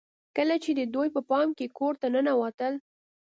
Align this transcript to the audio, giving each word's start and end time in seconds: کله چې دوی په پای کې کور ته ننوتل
کله 0.35 0.55
چې 0.63 0.69
دوی 0.93 1.07
په 1.15 1.21
پای 1.29 1.45
کې 1.57 1.73
کور 1.77 1.93
ته 2.01 2.07
ننوتل 2.13 2.73